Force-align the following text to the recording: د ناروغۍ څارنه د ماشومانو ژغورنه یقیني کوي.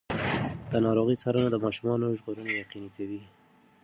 د 0.71 0.73
ناروغۍ 0.85 1.15
څارنه 1.21 1.49
د 1.51 1.57
ماشومانو 1.65 2.15
ژغورنه 2.19 2.51
یقیني 2.61 2.89
کوي. 2.97 3.21